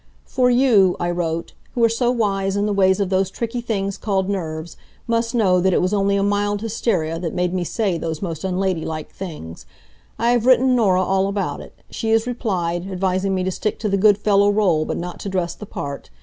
"For 0.25 0.49
you," 0.49 0.95
I 0.99 1.11
wrote, 1.11 1.53
"who 1.75 1.83
are 1.83 1.87
so 1.87 2.09
wise 2.09 2.55
in 2.55 2.65
the 2.65 2.73
ways 2.73 2.99
of 2.99 3.09
those 3.09 3.29
tricky 3.29 3.61
things 3.61 3.99
called 3.99 4.29
nerves, 4.29 4.75
must 5.05 5.35
know 5.35 5.61
that 5.61 5.73
it 5.73 5.79
was 5.79 5.93
only 5.93 6.15
a 6.15 6.23
mild 6.23 6.61
hysteria 6.61 7.19
that 7.19 7.35
made 7.35 7.53
me 7.53 7.63
say 7.63 7.99
those 7.99 8.19
most 8.19 8.43
unladylike 8.43 9.11
things. 9.11 9.67
I 10.17 10.31
have 10.31 10.47
written 10.47 10.75
Norah 10.75 11.03
all 11.03 11.27
about 11.27 11.61
it. 11.61 11.83
She 11.91 12.09
has 12.13 12.25
replied, 12.25 12.89
advising 12.89 13.35
me 13.35 13.43
to 13.43 13.51
stick 13.51 13.77
to 13.77 13.89
the 13.89 13.95
good 13.95 14.17
fellow 14.17 14.49
role 14.49 14.85
but 14.85 14.97
not 14.97 15.19
to 15.19 15.29
dress 15.29 15.53
the 15.53 15.67
part. 15.67 16.09